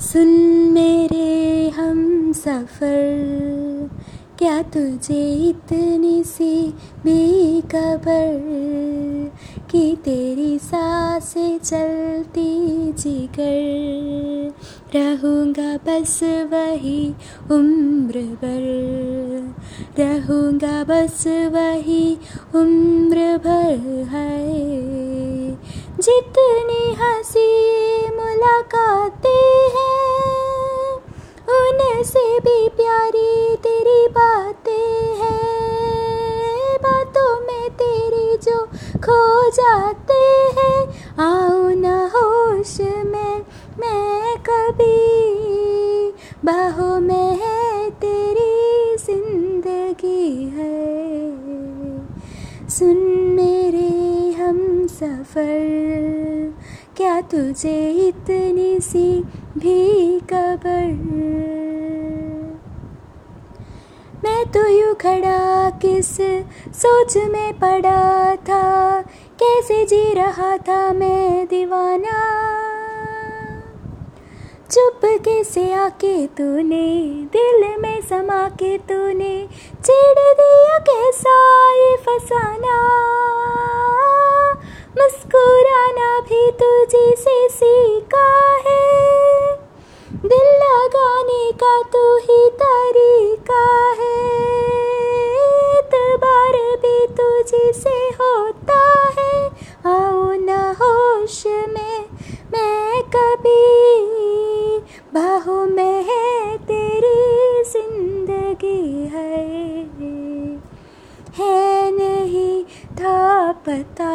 सुन 0.00 0.28
मेरे 0.72 1.68
हम 1.68 2.32
सफ़र, 2.32 3.90
क्या 4.38 4.62
तुझे 4.62 5.34
इतनी 5.48 6.24
सी 6.24 6.68
बेखबर 7.04 8.34
कि 9.70 9.96
तेरी 10.04 10.58
साँसें 10.58 11.58
चलती 11.58 12.50
जिगर? 12.92 14.52
रहूँगा 14.94 15.76
बस 15.76 16.20
वही 16.52 17.08
उम्र 17.50 18.20
भर, 18.42 18.64
रहूँगा 19.98 20.84
बस 20.84 21.24
वही 21.26 22.18
उम्र 22.54 23.38
भर 23.38 24.04
है। 24.08 24.46
जितनी 26.00 26.94
हँसी 26.94 27.50
मुलाकातें 28.10 29.45
उनसे 31.96 32.38
भी 32.40 32.68
प्यारी 32.68 33.56
तेरी 33.56 34.08
बातें 34.08 35.14
हैं, 35.16 36.76
बातों 36.82 37.30
में 37.40 37.70
तेरी 37.72 38.36
जो 38.44 38.58
खो 39.00 39.50
जाते 39.50 40.18
हैं, 40.58 40.80
आओ 41.18 41.68
न 41.70 41.94
होश 42.14 42.76
में 42.80 43.44
मैं 43.78 44.36
कभी 44.48 44.98
बाहों 46.44 47.00
में 47.00 47.38
है 47.42 47.90
तेरी 48.04 48.96
ज़िंदगी 48.96 50.44
है। 50.56 50.78
सुन 52.68 52.96
मेरे 53.36 53.88
हम 54.32 54.86
सफ़र, 54.90 56.52
क्या 56.96 57.20
तुझे 57.30 57.78
इतनी 58.08 58.80
सी 58.80 59.08
भी 59.58 60.20
खबर? 60.20 61.65
मैं 64.36 64.46
तो 64.46 64.66
यूँ 64.68 64.94
खड़ा 64.94 65.70
किस 65.70 66.16
सोच 66.82 67.16
में 67.16 67.58
पड़ा 67.58 68.36
था? 68.36 69.00
कैसे 69.42 69.84
जी 69.84 70.14
रहा 70.14 70.56
था 70.56 70.92
मैं 70.92 71.46
दीवाना? 71.46 72.18
चुप 74.70 75.00
कैसे 75.04 75.72
आके 75.72 76.26
तूने, 76.26 77.26
दिल 77.32 77.76
में 77.78 78.00
समा 78.00 78.48
के 78.48 78.78
तूने 78.78 79.48
चिड़ 79.84 80.18
दिया 80.18 80.78
कैसा 80.78 81.70
ये 81.72 81.96
फसाना? 81.96 82.76
मुस्कुराना 84.98 86.20
भी 86.20 86.50
तुझे 86.50 87.16
से 87.16 87.48
सीखा 87.48 88.56
है। 88.68 89.56
दिल 90.12 90.48
लगाने 90.56 91.52
का 91.52 91.82
तू 91.82 92.16
ही 92.16 92.50
तरीका 92.50 93.15
कभी 103.96 104.78
बाहों 105.14 105.66
में 105.66 106.04
है, 106.04 106.58
तेरी 106.58 107.62
ज़िंदगी 107.64 109.06
है। 109.06 109.46
है 111.38 111.90
नहीं 111.90 112.64
था 112.96 113.52
पता 113.52 114.12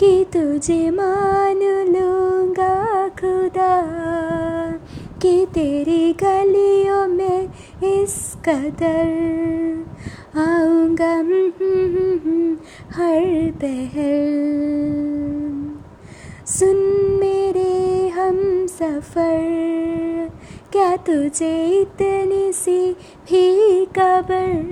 कि 0.00 0.26
तुझे 0.32 0.90
मान 0.90 1.62
लूँगा 1.62 3.08
खुदा, 3.08 3.80
कि 5.22 5.46
तेरी 5.46 6.12
गलियों 6.12 7.06
में 7.06 7.48
इस 7.84 8.36
कदर 8.48 9.10
आऊँगा 10.40 11.12
हर 12.96 13.50
पहल। 13.56 14.30
सुन 16.46 16.76
मेरे 16.76 16.92
हम 16.92 17.01
सफ़र। 18.82 20.30
क्या 20.72 20.96
तुझे 20.96 21.66
इतनी 21.66 22.52
सी 22.52 22.92
भी 22.92 23.84
खबर 23.84 24.62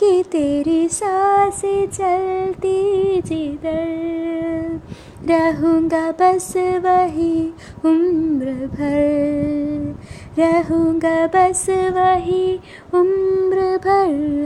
कि 0.00 0.24
तेरी 0.32 0.88
साँसें 0.88 1.86
चलती 1.86 3.20
जिधर? 3.22 4.80
रहूँगा 5.26 6.12
बस 6.12 6.54
वही 6.56 7.54
उम्र 7.84 8.46
भर। 8.66 9.96
रहूँगा 10.38 11.26
बस 11.26 11.66
वही 11.70 12.60
उम्र 12.94 13.56
भर। 13.78 14.43